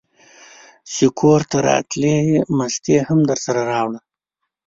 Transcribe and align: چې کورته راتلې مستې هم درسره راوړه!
چې 0.93 1.05
کورته 1.19 1.57
راتلې 1.69 2.15
مستې 2.57 2.97
هم 3.07 3.19
درسره 3.29 3.61
راوړه! 3.71 3.99